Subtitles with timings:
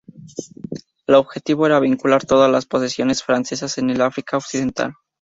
[1.05, 4.95] El objetivo era vincular todas las posesiones francesas en el África occidental.